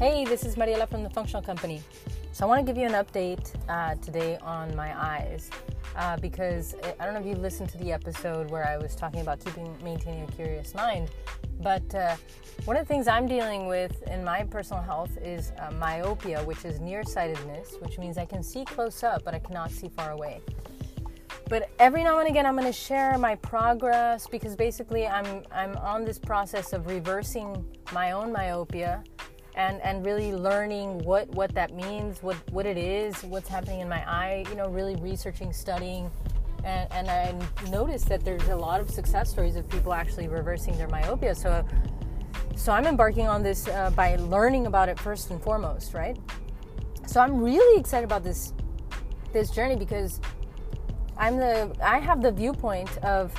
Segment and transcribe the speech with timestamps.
[0.00, 1.82] Hey, this is Mariela from the Functional Company.
[2.32, 5.50] So, I want to give you an update uh, today on my eyes
[5.94, 9.20] uh, because I don't know if you listened to the episode where I was talking
[9.20, 11.10] about keeping maintaining a curious mind,
[11.60, 12.16] but uh,
[12.64, 16.64] one of the things I'm dealing with in my personal health is uh, myopia, which
[16.64, 20.40] is nearsightedness, which means I can see close up but I cannot see far away.
[21.50, 25.76] But every now and again, I'm going to share my progress because basically I'm I'm
[25.76, 29.04] on this process of reversing my own myopia
[29.60, 33.88] and and really learning what what that means, what what it is, what's happening in
[33.88, 34.44] my eye.
[34.48, 36.10] You know, really researching, studying,
[36.64, 37.34] and and I
[37.70, 41.34] noticed that there's a lot of success stories of people actually reversing their myopia.
[41.34, 41.64] So
[42.56, 46.16] so I'm embarking on this uh, by learning about it first and foremost, right?
[47.06, 48.54] So I'm really excited about this
[49.32, 50.20] this journey because
[51.18, 53.34] I'm the I have the viewpoint of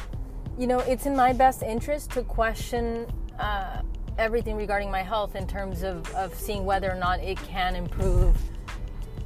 [0.59, 3.07] you know it's in my best interest to question
[3.39, 3.81] uh,
[4.21, 8.37] everything regarding my health in terms of, of seeing whether or not it can improve.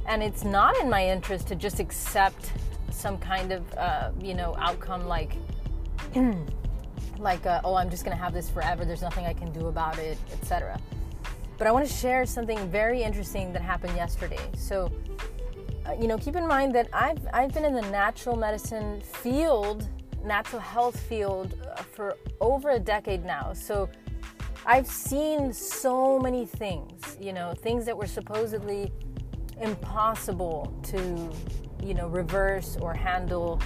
[0.06, 2.50] And it's not in my interest to just accept
[2.90, 5.36] some kind of, uh, you know, outcome like,
[7.18, 8.86] like, uh, oh, I'm just going to have this forever.
[8.86, 10.80] There's nothing I can do about it, etc.
[11.58, 14.40] But I want to share something very interesting that happened yesterday.
[14.56, 14.90] So,
[15.86, 19.88] uh, you know, keep in mind that I've I've been in the natural medicine field,
[20.24, 23.52] natural health field uh, for over a decade now.
[23.52, 23.88] So
[24.68, 28.90] I've seen so many things, you know, things that were supposedly
[29.60, 31.30] impossible to,
[31.86, 33.62] you know, reverse or handle.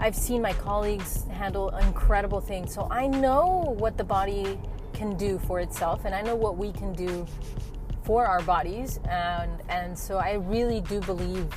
[0.00, 2.72] I've seen my colleagues handle incredible things.
[2.72, 4.58] So I know what the body
[4.94, 7.26] can do for itself and I know what we can do
[8.02, 11.48] for our bodies and and so I really do believe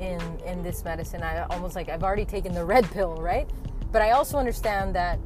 [0.00, 1.22] in in this medicine.
[1.22, 3.48] I almost like I've already taken the red pill, right?
[3.92, 5.20] But I also understand that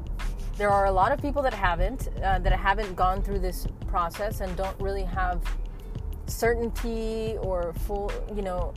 [0.56, 4.40] there are a lot of people that haven't, uh, that haven't gone through this process
[4.40, 5.42] and don't really have
[6.26, 8.72] certainty or full, you know,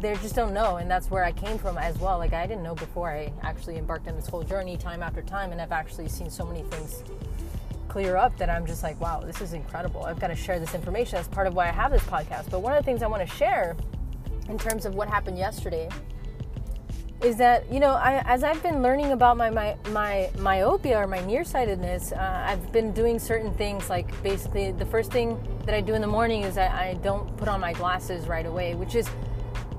[0.00, 0.76] they just don't know.
[0.76, 2.18] And that's where I came from as well.
[2.18, 5.52] Like, I didn't know before I actually embarked on this whole journey time after time.
[5.52, 7.02] And I've actually seen so many things
[7.88, 10.04] clear up that I'm just like, wow, this is incredible.
[10.04, 11.16] I've got to share this information.
[11.16, 12.50] That's part of why I have this podcast.
[12.50, 13.76] But one of the things I want to share
[14.48, 15.88] in terms of what happened yesterday
[17.22, 21.06] is that you know I, as I've been learning about my my, my myopia or
[21.06, 25.80] my nearsightedness, uh, I've been doing certain things like basically the first thing that I
[25.80, 28.94] do in the morning is I, I don't put on my glasses right away, which
[28.94, 29.08] is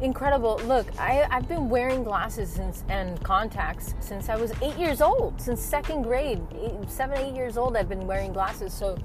[0.01, 0.59] incredible.
[0.65, 5.39] Look, I, I've been wearing glasses since, and contacts since I was eight years old,
[5.41, 7.75] since second grade, eight, seven eight years old.
[7.77, 8.97] I've been wearing glasses, so.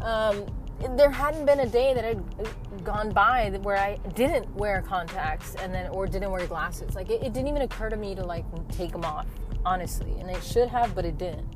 [0.00, 0.46] Um,
[0.96, 5.72] there hadn't been a day that had gone by where I didn't wear contacts and
[5.72, 6.94] then or didn't wear glasses.
[6.94, 9.26] Like it, it, didn't even occur to me to like take them off,
[9.64, 10.12] honestly.
[10.18, 11.46] And it should have, but it didn't.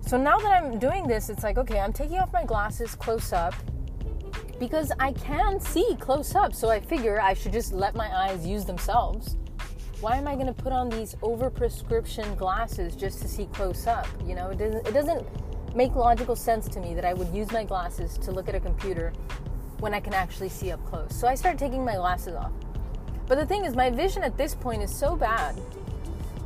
[0.00, 3.32] So now that I'm doing this, it's like okay, I'm taking off my glasses close
[3.32, 3.54] up
[4.58, 6.54] because I can see close up.
[6.54, 9.36] So I figure I should just let my eyes use themselves.
[10.00, 13.86] Why am I going to put on these over prescription glasses just to see close
[13.86, 14.06] up?
[14.26, 14.86] You know, it doesn't.
[14.86, 15.26] It doesn't
[15.74, 18.60] make logical sense to me that I would use my glasses to look at a
[18.60, 19.12] computer
[19.80, 21.14] when I can actually see up close.
[21.14, 22.52] So I started taking my glasses off.
[23.26, 25.58] But the thing is, my vision at this point is so bad.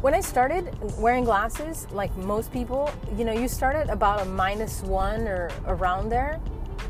[0.00, 4.24] When I started wearing glasses, like most people, you know, you start at about a
[4.24, 6.40] minus one or around there.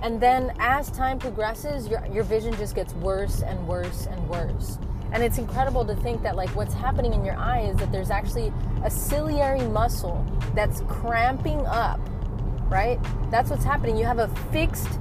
[0.03, 4.78] And then as time progresses, your, your vision just gets worse and worse and worse.
[5.10, 8.10] And it's incredible to think that, like, what's happening in your eye is that there's
[8.10, 8.53] actually
[8.84, 10.25] a ciliary muscle
[10.55, 11.99] that's cramping up
[12.69, 12.99] right?
[13.31, 13.97] That's what's happening.
[13.97, 14.99] You have a fixed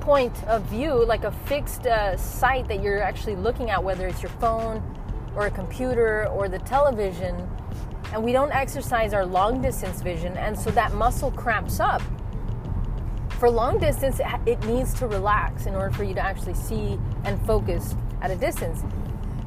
[0.00, 4.22] point of view, like a fixed uh, site that you're actually looking at, whether it's
[4.22, 4.82] your phone
[5.34, 7.48] or a computer or the television,
[8.12, 12.00] and we don't exercise our long distance vision, and so that muscle cramps up.
[13.38, 17.44] For long distance, it needs to relax in order for you to actually see and
[17.46, 18.82] focus at a distance.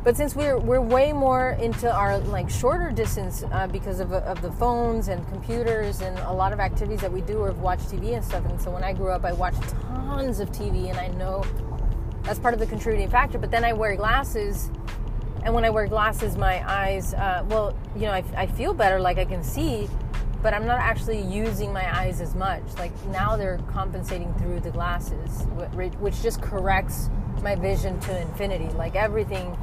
[0.02, 4.42] But since we're we're way more into our like shorter distance uh, because of, of
[4.42, 8.16] the phones and computers and a lot of activities that we do or watch TV
[8.16, 8.46] and stuff.
[8.46, 11.44] And so when I grew up, I watched tons of TV, and I know
[12.24, 13.38] that's part of the contributing factor.
[13.38, 14.72] But then I wear glasses,
[15.44, 19.02] and when I wear glasses, my eyes, uh, well, you know, I, I feel better,
[19.02, 19.90] like I can see,
[20.42, 22.64] but I'm not actually using my eyes as much.
[22.78, 25.46] Like now they're compensating through the glasses,
[26.00, 27.10] which just corrects
[27.42, 28.70] my vision to infinity.
[28.70, 29.58] Like everything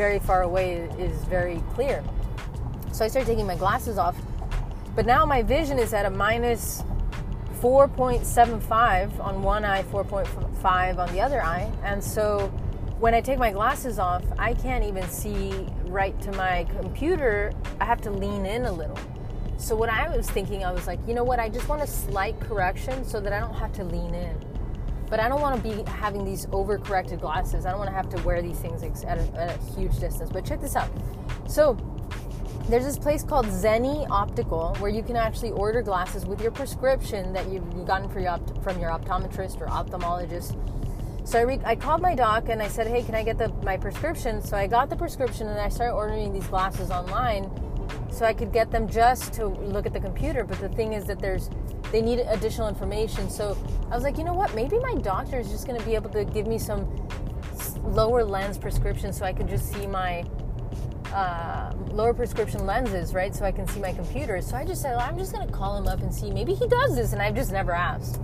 [0.00, 2.02] very far away is very clear.
[2.90, 4.16] So I started taking my glasses off.
[4.96, 6.82] But now my vision is at a minus
[7.60, 11.70] 4.75 on one eye, 4.5 on the other eye.
[11.84, 12.46] And so
[12.98, 17.52] when I take my glasses off, I can't even see right to my computer.
[17.78, 18.98] I have to lean in a little.
[19.58, 21.38] So what I was thinking, I was like, you know what?
[21.38, 24.49] I just want a slight correction so that I don't have to lean in.
[25.10, 27.66] But I don't want to be having these overcorrected glasses.
[27.66, 30.30] I don't want to have to wear these things at a, at a huge distance.
[30.32, 30.88] But check this out.
[31.48, 31.76] So
[32.68, 37.32] there's this place called Zenni Optical where you can actually order glasses with your prescription
[37.32, 40.56] that you've gotten your opt- from your optometrist or ophthalmologist.
[41.26, 43.48] So I, re- I called my doc and I said, hey, can I get the,
[43.64, 44.40] my prescription?
[44.40, 47.50] So I got the prescription and I started ordering these glasses online
[48.10, 50.44] so I could get them just to look at the computer.
[50.44, 51.50] But the thing is that there's
[51.92, 53.28] they need additional information.
[53.30, 53.56] So
[53.90, 54.54] I was like, you know what?
[54.54, 56.86] Maybe my doctor is just going to be able to give me some
[57.82, 60.24] lower lens prescription so I could just see my
[61.12, 63.34] uh, lower prescription lenses, right?
[63.34, 64.40] So I can see my computer.
[64.40, 66.30] So I just said, well, I'm just going to call him up and see.
[66.30, 68.20] Maybe he does this, and I've just never asked.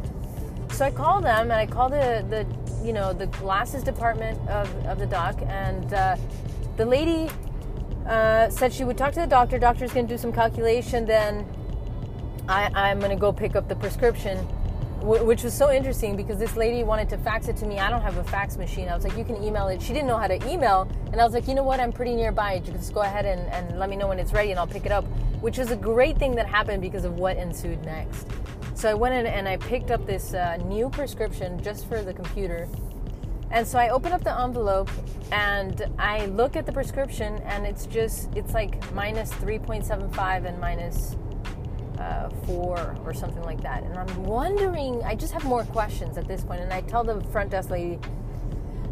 [0.71, 4.73] So I called them, and I called the, the you know, the glasses department of,
[4.87, 6.17] of the doc, and uh,
[6.77, 7.31] the lady
[8.07, 9.59] uh, said she would talk to the doctor.
[9.59, 11.47] Doctor's going to do some calculation, then
[12.49, 14.39] I, I'm going to go pick up the prescription,
[15.01, 17.79] which was so interesting because this lady wanted to fax it to me.
[17.79, 18.89] I don't have a fax machine.
[18.89, 19.83] I was like, you can email it.
[19.83, 20.89] She didn't know how to email.
[21.13, 21.81] And I was like, you know what?
[21.81, 22.61] I'm pretty nearby.
[22.61, 24.93] Just go ahead and, and let me know when it's ready and I'll pick it
[24.93, 25.05] up,
[25.41, 28.29] which was a great thing that happened because of what ensued next.
[28.75, 32.13] So I went in and I picked up this uh, new prescription just for the
[32.13, 32.69] computer.
[33.51, 34.91] And so I open up the envelope
[35.33, 41.17] and I look at the prescription and it's just, it's like minus 3.75 and minus
[41.99, 43.83] uh, four or something like that.
[43.83, 46.61] And I'm wondering, I just have more questions at this point.
[46.61, 47.99] And I tell the front desk lady,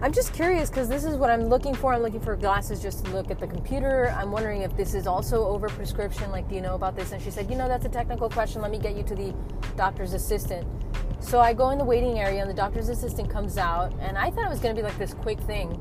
[0.01, 1.95] I'm just curious because this is what I'm looking for.
[1.95, 4.15] I'm looking for glasses just to look at the computer.
[4.19, 6.31] I'm wondering if this is also over prescription.
[6.31, 7.12] Like, do you know about this?
[7.12, 8.61] And she said, you know, that's a technical question.
[8.61, 9.35] Let me get you to the
[9.77, 10.67] doctor's assistant.
[11.21, 14.31] So I go in the waiting area, and the doctor's assistant comes out, and I
[14.31, 15.81] thought it was going to be like this quick thing.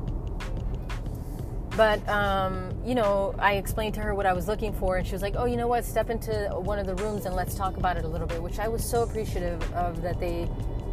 [1.76, 5.12] But, um, you know, I explained to her what I was looking for, and she
[5.12, 7.76] was like, oh, you know what, step into one of the rooms and let's talk
[7.76, 10.48] about it a little bit, which I was so appreciative of that they,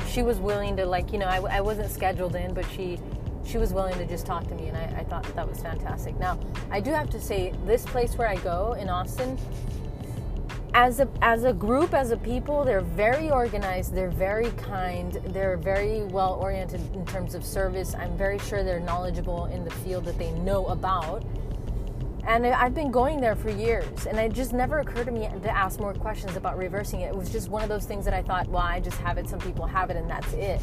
[0.10, 2.98] she was willing to, like, you know, I, I wasn't scheduled in, but she,
[3.46, 6.20] she was willing to just talk to me, and I, I thought that was fantastic.
[6.20, 6.40] Now,
[6.72, 9.38] I do have to say, this place where I go in Austin,
[10.74, 15.58] as a as a group as a people they're very organized they're very kind they're
[15.58, 17.94] very well oriented in terms of service.
[17.96, 21.24] I'm very sure they're knowledgeable in the field that they know about.
[22.26, 25.50] And i've been going there for years and it just never occurred to me to
[25.50, 27.08] ask more questions about reversing it.
[27.08, 29.28] It was just one of those things that i thought well i just have it
[29.28, 30.62] some people have it and that's it.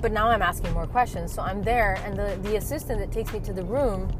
[0.00, 3.32] But now i'm asking more questions so i'm there and the, the assistant that takes
[3.32, 4.10] me to the room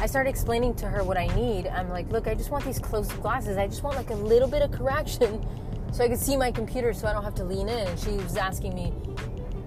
[0.00, 1.66] I started explaining to her what I need.
[1.66, 3.56] I'm like, look, I just want these close glasses.
[3.56, 5.44] I just want like a little bit of correction
[5.92, 7.88] so I can see my computer so I don't have to lean in.
[7.88, 8.92] And she was asking me,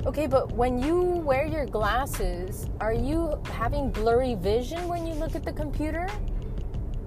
[0.06, 5.36] okay, but when you wear your glasses, are you having blurry vision when you look
[5.36, 6.07] at the computer?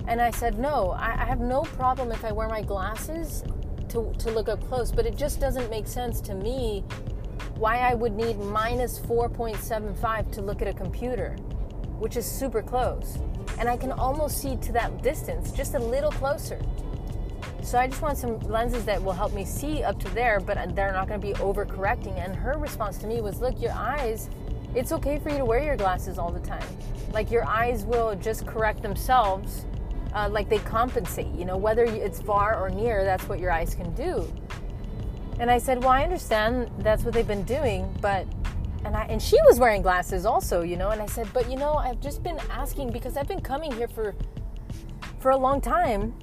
[0.07, 3.43] And I said, no, I, I have no problem if I wear my glasses
[3.89, 6.85] to, to look up close, but it just doesn't make sense to me
[7.57, 11.37] why I would need minus 4.75 to look at a computer
[12.05, 13.17] which is super close.
[13.59, 16.61] And I can almost see to that distance, just a little closer.
[17.63, 20.59] So I just want some lenses that will help me see up to there, but
[20.77, 22.23] they're not going to be overcorrecting.
[22.23, 24.29] And her response to me was, "Look, your eyes.
[24.75, 26.69] It's okay for you to wear your glasses all the time.
[27.15, 29.65] Like your eyes will just correct themselves,
[30.13, 31.33] uh, like they compensate.
[31.35, 34.31] You know, whether it's far or near, that's what your eyes can do."
[35.41, 38.27] And I said, "Well, I understand that's what they've been doing, but
[38.85, 40.91] and I and she was wearing glasses also, you know.
[40.91, 43.89] And I said, but you know, I've just been asking because I've been coming here
[43.89, 44.15] for
[45.21, 46.15] for a long time,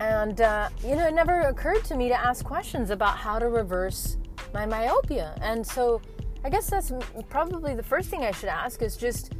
[0.00, 3.48] and uh, you know, it never occurred to me to ask questions about how to
[3.48, 4.16] reverse
[4.52, 5.38] my myopia.
[5.40, 6.00] And so,
[6.44, 6.92] I guess that's
[7.28, 9.34] probably the first thing I should ask is just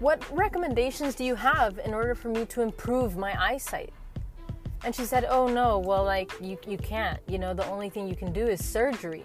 [0.00, 3.92] what recommendations do you have in order for me to improve my eyesight?
[4.82, 7.20] And she said, "Oh no, well, like you you can't.
[7.28, 9.24] You know, the only thing you can do is surgery."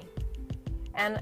[0.94, 1.20] And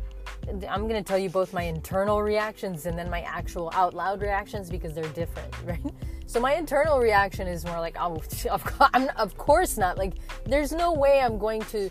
[0.70, 4.22] I'm going to tell you both my internal reactions and then my actual out loud
[4.22, 5.94] reactions because they're different, right?
[6.26, 8.22] So my internal reaction is more like, oh,
[9.18, 9.98] of course not.
[9.98, 10.14] Like,
[10.46, 11.90] there's no way I'm going to,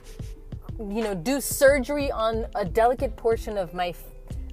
[0.79, 3.95] you know, do surgery on a delicate portion of my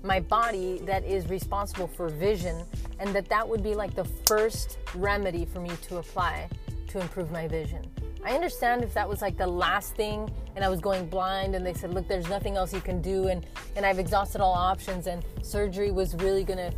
[0.01, 2.63] my body that is responsible for vision,
[3.00, 6.48] and that that would be like the first remedy for me to apply
[6.88, 7.84] to improve my vision.
[8.24, 11.66] I understand if that was like the last thing and I was going blind and
[11.66, 13.46] they said, look, there's nothing else you can do and,
[13.76, 16.72] and I've exhausted all options and surgery was really gonna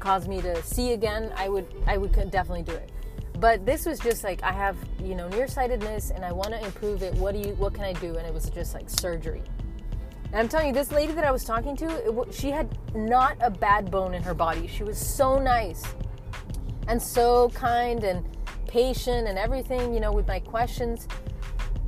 [0.00, 2.90] cause me to see again, I would I would definitely do it.
[3.38, 7.02] But this was just like I have, you know, nearsightedness and I want to improve
[7.02, 7.14] it.
[7.14, 8.16] What do you what can I do?
[8.16, 9.42] And it was just like surgery.
[10.26, 13.36] And I'm telling you, this lady that I was talking to, it, she had not
[13.40, 14.66] a bad bone in her body.
[14.66, 15.84] She was so nice
[16.88, 18.24] and so kind and
[18.74, 21.06] patient and everything, you know, with my questions.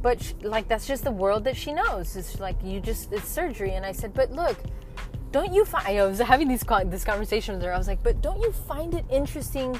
[0.03, 2.15] but she, like that's just the world that she knows.
[2.15, 3.73] It's like you just it's surgery.
[3.73, 4.57] And I said, but look,
[5.33, 5.85] don't you find?
[5.89, 7.73] I was having these this conversation with her.
[7.73, 9.77] I was like, but don't you find it interesting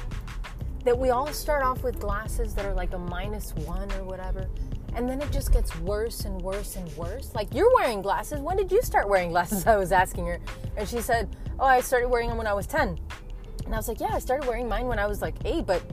[0.83, 4.49] that we all start off with glasses that are like a minus one or whatever?
[4.95, 7.35] and then it just gets worse and worse and worse.
[7.35, 8.39] Like you're wearing glasses.
[8.39, 9.67] When did you start wearing glasses?
[9.67, 10.39] I was asking her,
[10.75, 11.23] and she said,
[11.59, 12.97] "Oh, I started wearing them when I was 10."
[13.65, 15.83] And I was like, "Yeah, I started wearing mine when I was like 8, but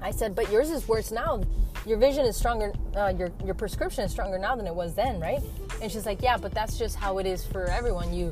[0.00, 1.42] I said, "But yours is worse now.
[1.84, 2.72] Your vision is stronger.
[2.94, 5.42] Uh, your your prescription is stronger now than it was then, right?"
[5.82, 8.12] And she's like, "Yeah, but that's just how it is for everyone.
[8.12, 8.30] You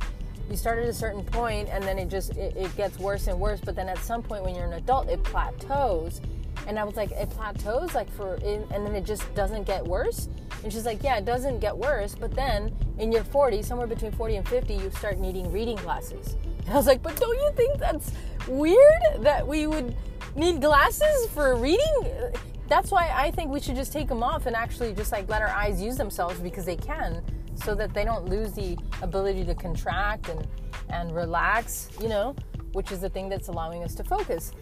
[0.50, 3.38] you start at a certain point, and then it just it, it gets worse and
[3.40, 3.60] worse.
[3.60, 6.20] But then at some point, when you're an adult, it plateaus."
[6.66, 10.28] And I was like, it plateaus, like for, and then it just doesn't get worse.
[10.62, 14.12] And she's like, yeah, it doesn't get worse, but then in your 40, somewhere between
[14.12, 16.36] 40 and 50, you start needing reading glasses.
[16.64, 18.10] And I was like, but don't you think that's
[18.48, 19.94] weird that we would
[20.36, 22.32] need glasses for reading?
[22.68, 25.42] That's why I think we should just take them off and actually just like let
[25.42, 27.22] our eyes use themselves because they can,
[27.54, 30.46] so that they don't lose the ability to contract and
[30.90, 32.34] and relax, you know,
[32.72, 34.52] which is the thing that's allowing us to focus.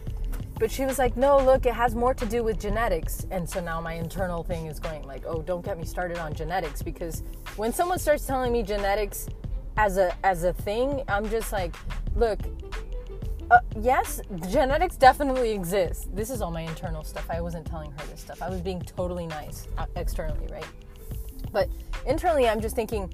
[0.59, 3.25] But she was like, no, look, it has more to do with genetics.
[3.31, 6.33] And so now my internal thing is going like, oh, don't get me started on
[6.33, 7.23] genetics because
[7.55, 9.27] when someone starts telling me genetics
[9.77, 11.75] as a as a thing, I'm just like,
[12.15, 12.39] look,
[13.53, 16.07] uh, yes, genetics definitely exists.
[16.13, 17.27] This is all my internal stuff.
[17.29, 18.41] I wasn't telling her this stuff.
[18.41, 20.67] I was being totally nice uh, externally, right?
[21.51, 21.69] But
[22.05, 23.13] internally, I'm just thinking,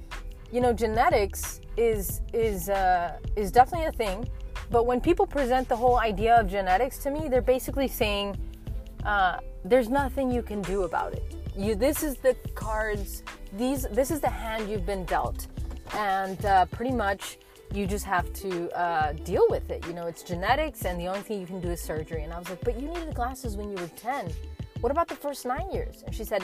[0.52, 4.26] you know, genetics is is uh, is definitely a thing
[4.70, 8.36] but when people present the whole idea of genetics to me, they're basically saying
[9.04, 11.24] uh, there's nothing you can do about it.
[11.56, 13.24] You, this is the cards.
[13.54, 15.48] These, this is the hand you've been dealt,
[15.94, 17.38] and uh, pretty much
[17.72, 19.86] you just have to uh, deal with it.
[19.86, 22.24] You know, it's genetics, and the only thing you can do is surgery.
[22.24, 24.30] And I was like, but you needed glasses when you were ten.
[24.80, 26.02] What about the first nine years?
[26.06, 26.42] And she said,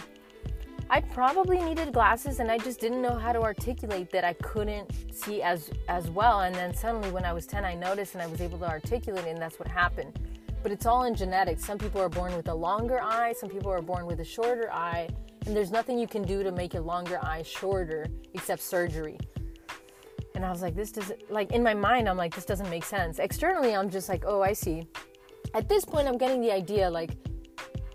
[0.88, 5.12] I probably needed glasses and I just didn't know how to articulate that I couldn't
[5.12, 8.28] see as as well and then suddenly when I was 10 I noticed and I
[8.28, 10.16] was able to articulate and that's what happened.
[10.62, 11.64] But it's all in genetics.
[11.64, 14.72] Some people are born with a longer eye, some people are born with a shorter
[14.72, 15.08] eye,
[15.44, 19.18] and there's nothing you can do to make your longer eye shorter except surgery.
[20.36, 22.84] And I was like this doesn't like in my mind I'm like this doesn't make
[22.84, 23.18] sense.
[23.18, 24.86] Externally I'm just like, "Oh, I see."
[25.54, 27.16] At this point I'm getting the idea like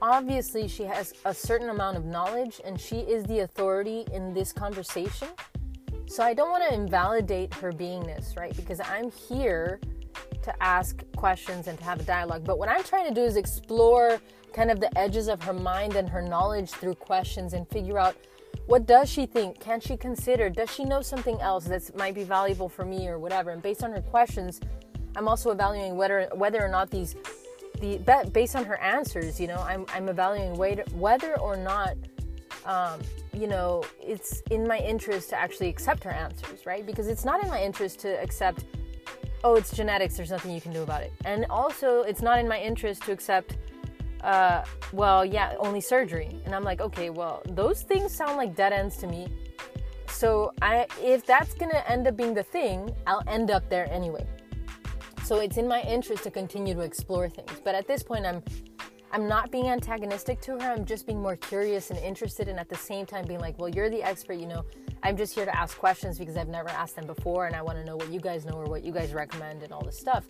[0.01, 4.51] obviously she has a certain amount of knowledge and she is the authority in this
[4.51, 5.27] conversation.
[6.07, 8.55] So I don't want to invalidate her beingness, right?
[8.55, 9.79] Because I'm here
[10.41, 12.43] to ask questions and to have a dialogue.
[12.43, 14.19] But what I'm trying to do is explore
[14.51, 18.15] kind of the edges of her mind and her knowledge through questions and figure out
[18.67, 19.59] what does she think?
[19.59, 20.49] Can she consider?
[20.49, 23.51] Does she know something else that might be valuable for me or whatever?
[23.51, 24.61] And based on her questions,
[25.15, 27.15] I'm also evaluating whether whether or not these
[27.79, 30.57] the based on her answers, you know, I'm I'm evaluating
[30.97, 31.95] whether or not,
[32.65, 32.99] um,
[33.33, 36.85] you know, it's in my interest to actually accept her answers, right?
[36.85, 38.65] Because it's not in my interest to accept,
[39.43, 40.15] oh, it's genetics.
[40.15, 43.11] There's nothing you can do about it, and also it's not in my interest to
[43.11, 43.57] accept.
[44.23, 44.63] Uh,
[44.93, 46.29] well, yeah, only surgery.
[46.45, 49.27] And I'm like, okay, well, those things sound like dead ends to me.
[50.07, 54.27] So I, if that's gonna end up being the thing, I'll end up there anyway.
[55.23, 57.61] So it's in my interest to continue to explore things.
[57.63, 58.43] But at this point, I'm
[59.13, 60.71] I'm not being antagonistic to her.
[60.71, 63.67] I'm just being more curious and interested, and at the same time being like, well,
[63.67, 64.35] you're the expert.
[64.35, 64.65] You know,
[65.03, 67.77] I'm just here to ask questions because I've never asked them before, and I want
[67.77, 70.25] to know what you guys know or what you guys recommend and all this stuff.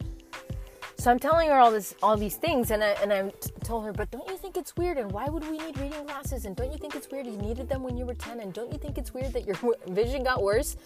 [1.01, 3.31] So I'm telling her all this, all these things, and I and I
[3.63, 4.99] told her, but don't you think it's weird?
[4.99, 6.45] And why would we need reading glasses?
[6.45, 8.39] And don't you think it's weird you needed them when you were 10?
[8.39, 10.77] And don't you think it's weird that your vision got worse?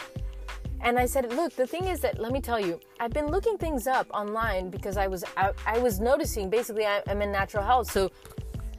[0.79, 3.57] And I said, look, the thing is that let me tell you, I've been looking
[3.57, 7.65] things up online because I was I, I was noticing basically I, I'm in natural
[7.65, 8.09] health, so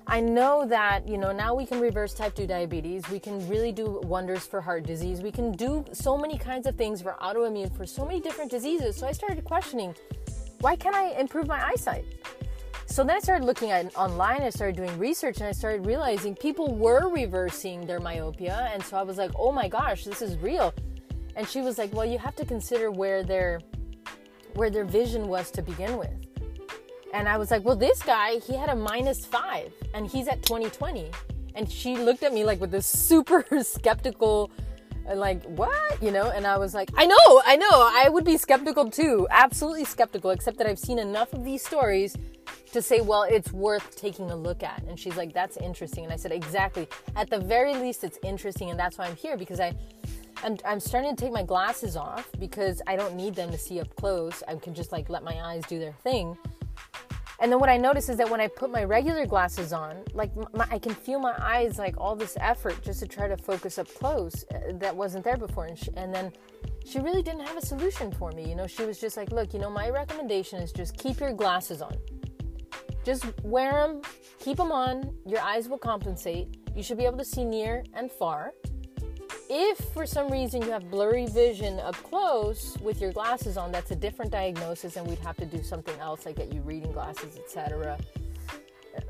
[0.06, 3.10] I know that you know now we can reverse type 2 diabetes.
[3.10, 5.20] We can really do wonders for heart disease.
[5.20, 8.96] We can do so many kinds of things for autoimmune for so many different diseases.
[8.96, 9.94] So I started questioning,
[10.60, 12.04] why can't I improve my eyesight?
[12.86, 16.34] So then I started looking at online, I started doing research, and I started realizing
[16.34, 18.70] people were reversing their myopia.
[18.72, 20.72] And so I was like, oh my gosh, this is real
[21.36, 23.60] and she was like well you have to consider where their
[24.54, 26.10] where their vision was to begin with
[27.12, 30.42] and i was like well this guy he had a minus five and he's at
[30.42, 31.10] 2020
[31.54, 34.50] and she looked at me like with this super skeptical
[35.08, 36.02] uh, like what?
[36.02, 36.30] You know?
[36.30, 37.66] And i was like i know i know.
[37.70, 39.26] I would be skeptical too.
[39.30, 42.16] Absolutely skeptical except that i've seen enough of these stories
[42.72, 44.82] to say well it's worth taking a look at.
[44.88, 46.04] And she's like that's interesting.
[46.04, 46.88] And i said exactly.
[47.14, 49.74] At the very least it's interesting and that's why i'm here because i
[50.44, 53.80] and I'm starting to take my glasses off because I don't need them to see
[53.80, 54.42] up close.
[54.46, 56.36] I can just like let my eyes do their thing.
[57.40, 60.30] And then what I notice is that when I put my regular glasses on, like
[60.54, 63.78] my, I can feel my eyes like all this effort just to try to focus
[63.78, 65.66] up close uh, that wasn't there before.
[65.66, 66.32] And, she, and then
[66.86, 68.48] she really didn't have a solution for me.
[68.48, 71.32] You know, she was just like, look, you know, my recommendation is just keep your
[71.32, 71.96] glasses on.
[73.04, 74.02] Just wear them,
[74.40, 75.14] keep them on.
[75.26, 76.48] Your eyes will compensate.
[76.74, 78.52] You should be able to see near and far.
[79.48, 83.92] If for some reason you have blurry vision up close with your glasses on, that's
[83.92, 87.36] a different diagnosis, and we'd have to do something else, like get you reading glasses,
[87.36, 87.96] etc.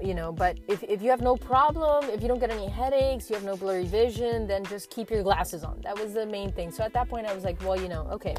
[0.02, 3.30] You know, but if, if you have no problem, if you don't get any headaches,
[3.30, 5.80] you have no blurry vision, then just keep your glasses on.
[5.82, 6.70] That was the main thing.
[6.70, 8.34] So at that point, I was like, well, you know, okay.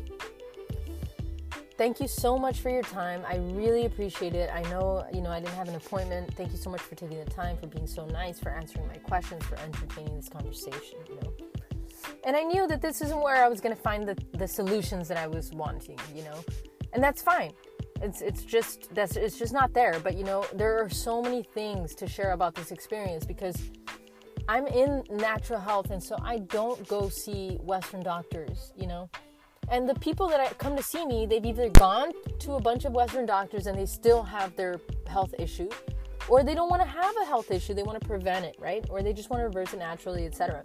[1.77, 3.21] Thank you so much for your time.
[3.27, 4.49] I really appreciate it.
[4.53, 6.33] I know, you know, I didn't have an appointment.
[6.35, 8.97] Thank you so much for taking the time, for being so nice, for answering my
[8.97, 11.56] questions, for entertaining this conversation, you know
[12.25, 15.07] and I knew that this isn't where I was going to find the, the solutions
[15.07, 16.43] that I was wanting, you know,
[16.93, 17.53] and that's fine.
[18.01, 19.99] It's it's just that's it's just not there.
[20.03, 23.71] But you know, there are so many things to share about this experience because
[24.47, 29.09] I'm in natural health, and so I don't go see Western doctors, you know.
[29.69, 32.85] And the people that I come to see me, they've either gone to a bunch
[32.85, 35.69] of Western doctors and they still have their health issue,
[36.29, 38.85] or they don't want to have a health issue, they want to prevent it, right?
[38.89, 40.63] Or they just want to reverse it naturally, etc.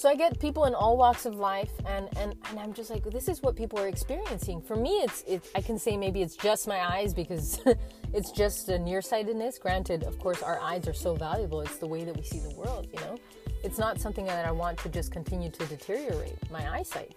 [0.00, 3.04] So I get people in all walks of life, and and and I'm just like,
[3.04, 4.62] this is what people are experiencing.
[4.62, 5.46] For me, it's it.
[5.54, 7.60] I can say maybe it's just my eyes because
[8.14, 9.58] it's just a nearsightedness.
[9.58, 11.60] Granted, of course, our eyes are so valuable.
[11.60, 12.86] It's the way that we see the world.
[12.94, 13.16] You know,
[13.62, 17.14] it's not something that I want to just continue to deteriorate my eyesight.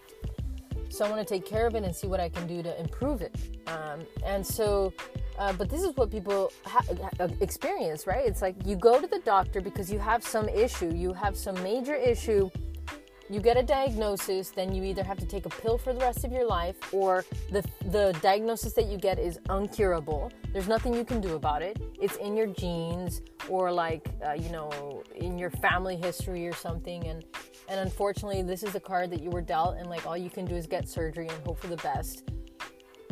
[0.90, 2.78] So I want to take care of it and see what I can do to
[2.82, 3.34] improve it.
[3.66, 4.92] Um, and so
[5.40, 6.84] uh, but this is what people ha-
[7.42, 8.25] experience, right?
[8.25, 11.56] It's like you go to the doctor because you have some issue, you have some
[11.63, 12.52] major issue
[13.30, 16.24] you get a diagnosis, then you either have to take a pill for the rest
[16.24, 20.32] of your life or the, the diagnosis that you get is uncurable.
[20.51, 21.77] There's nothing you can do about it.
[22.01, 27.08] It's in your genes or like, uh, you know, in your family history or something.
[27.08, 27.24] And,
[27.70, 30.45] and unfortunately, this is the card that you were dealt, and like all you can
[30.45, 32.24] do is get surgery and hope for the best.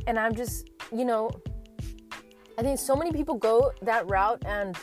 [0.08, 1.32] And I'm just, you know,
[2.58, 4.78] I think so many people go that route and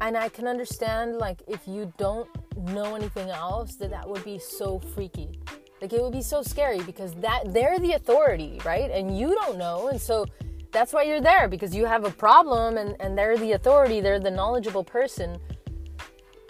[0.00, 4.38] and I can understand like if you don't know anything else, that that would be
[4.38, 5.38] so freaky.
[5.80, 8.90] Like it would be so scary because that they're the authority, right?
[8.90, 10.26] And you don't know, and so
[10.72, 14.20] that's why you're there because you have a problem and, and they're the authority, they're
[14.20, 15.38] the knowledgeable person.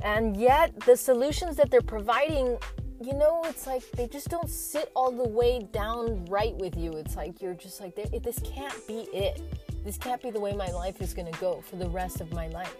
[0.02, 2.58] And yet the solutions that they're providing,
[3.00, 6.92] you know, it's like they just don't sit all the way down right with you.
[6.92, 9.40] It's like you're just like, this can't be it.
[9.84, 12.48] This can't be the way my life is gonna go for the rest of my
[12.48, 12.76] life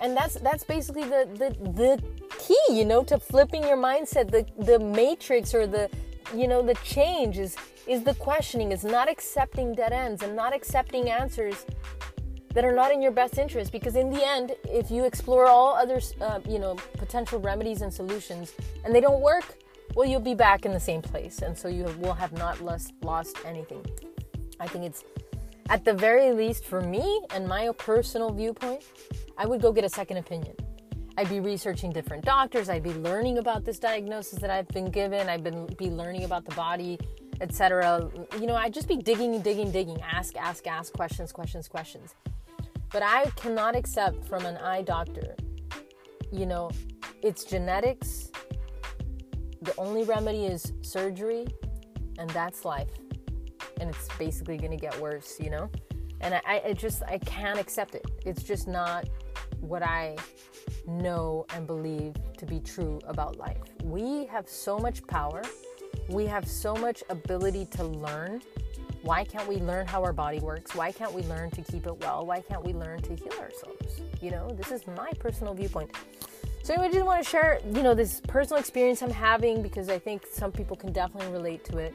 [0.00, 2.02] and that's that's basically the the the
[2.38, 4.30] key you know to flipping your mindset.
[4.30, 5.90] The the matrix or the
[6.34, 8.72] you know the change is is the questioning.
[8.72, 11.66] Is not accepting dead ends and not accepting answers
[12.54, 13.72] that are not in your best interest.
[13.72, 17.92] Because in the end if you explore all other uh, you know potential remedies and
[17.92, 19.58] solutions and they don't work
[19.94, 21.40] well you'll be back in the same place.
[21.42, 23.84] And so you will have not lost lost anything.
[24.58, 25.04] I think it's
[25.68, 28.82] at the very least for me and my personal viewpoint
[29.40, 30.54] I would go get a second opinion.
[31.16, 32.68] I'd be researching different doctors.
[32.68, 35.30] I'd be learning about this diagnosis that I've been given.
[35.30, 36.98] I'd been be learning about the body,
[37.40, 38.10] etc.
[38.38, 39.98] You know, I'd just be digging, digging, digging.
[40.02, 42.14] Ask, ask, ask questions, questions, questions.
[42.92, 45.34] But I cannot accept from an eye doctor.
[46.30, 46.70] You know,
[47.22, 48.30] it's genetics.
[49.62, 51.46] The only remedy is surgery,
[52.18, 52.90] and that's life.
[53.80, 55.40] And it's basically going to get worse.
[55.40, 55.70] You know,
[56.20, 58.04] and I, I just I can't accept it.
[58.26, 59.08] It's just not
[59.60, 60.16] what I
[60.86, 63.58] know and believe to be true about life.
[63.84, 65.42] We have so much power,
[66.08, 68.42] we have so much ability to learn.
[69.02, 70.74] Why can't we learn how our body works?
[70.74, 72.26] Why can't we learn to keep it well?
[72.26, 74.02] Why can't we learn to heal ourselves?
[74.20, 75.90] You know, this is my personal viewpoint.
[76.62, 79.88] So anyway, I just want to share, you know, this personal experience I'm having because
[79.88, 81.94] I think some people can definitely relate to it.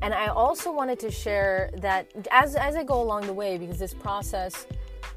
[0.00, 3.78] And I also wanted to share that as, as I go along the way, because
[3.78, 4.66] this process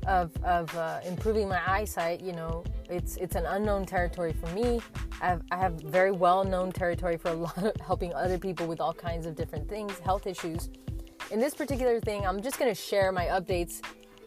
[0.08, 4.82] of, of uh, improving my eyesight, you know, it's it's an unknown territory for me.
[5.22, 8.68] I have, I have very well known territory for a lot of helping other people
[8.68, 10.70] with all kinds of different things, health issues.
[11.32, 13.82] In this particular thing, I'm just going to share my updates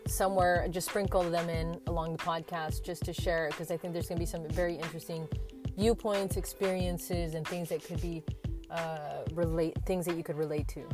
[0.07, 4.09] somewhere, just sprinkle them in along the podcast just to share because I think there's
[4.09, 5.29] going to be some very interesting
[5.77, 8.23] viewpoints, experiences, and things that could be
[8.71, 10.89] uh, relate things that you could relate to.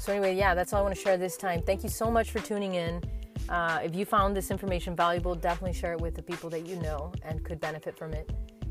[0.00, 1.62] So anyway, yeah, that's all I want to share this time.
[1.62, 3.02] Thank you so much for tuning in.
[3.48, 6.76] Uh, if you found this information valuable, definitely share it with the people that you
[6.76, 8.30] know and could benefit from it.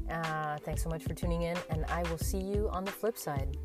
[0.09, 3.17] Uh, thanks so much for tuning in, and I will see you on the flip
[3.17, 3.57] side.